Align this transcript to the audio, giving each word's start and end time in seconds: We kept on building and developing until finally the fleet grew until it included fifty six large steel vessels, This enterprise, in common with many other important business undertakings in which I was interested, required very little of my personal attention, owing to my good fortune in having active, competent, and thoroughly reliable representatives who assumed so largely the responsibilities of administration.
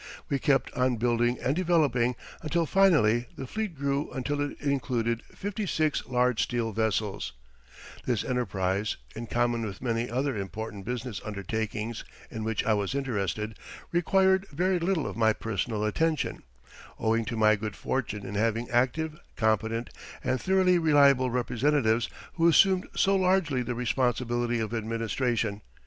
We 0.29 0.39
kept 0.39 0.73
on 0.73 0.95
building 0.95 1.37
and 1.39 1.55
developing 1.55 2.15
until 2.41 2.65
finally 2.65 3.27
the 3.35 3.45
fleet 3.45 3.75
grew 3.75 4.09
until 4.09 4.41
it 4.41 4.59
included 4.59 5.21
fifty 5.35 5.67
six 5.67 6.07
large 6.07 6.41
steel 6.41 6.71
vessels, 6.71 7.33
This 8.07 8.23
enterprise, 8.23 8.97
in 9.15 9.27
common 9.27 9.63
with 9.63 9.79
many 9.79 10.09
other 10.09 10.35
important 10.35 10.85
business 10.85 11.21
undertakings 11.23 12.03
in 12.31 12.43
which 12.43 12.63
I 12.65 12.73
was 12.73 12.95
interested, 12.95 13.59
required 13.91 14.47
very 14.51 14.79
little 14.79 15.05
of 15.05 15.15
my 15.17 15.33
personal 15.33 15.85
attention, 15.85 16.41
owing 16.97 17.23
to 17.25 17.37
my 17.37 17.55
good 17.55 17.75
fortune 17.75 18.25
in 18.25 18.33
having 18.33 18.71
active, 18.71 19.19
competent, 19.35 19.91
and 20.23 20.41
thoroughly 20.41 20.79
reliable 20.79 21.29
representatives 21.29 22.09
who 22.33 22.47
assumed 22.47 22.87
so 22.95 23.15
largely 23.15 23.61
the 23.61 23.75
responsibilities 23.75 24.63
of 24.63 24.73
administration. 24.73 25.61